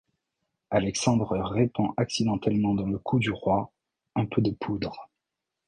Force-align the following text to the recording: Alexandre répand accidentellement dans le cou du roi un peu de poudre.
Alexandre 0.71 1.31
répand 1.49 1.93
accidentellement 1.95 2.73
dans 2.73 2.87
le 2.87 2.97
cou 2.97 3.19
du 3.19 3.29
roi 3.29 3.71
un 4.15 4.25
peu 4.25 4.41
de 4.41 4.49
poudre. 4.49 5.11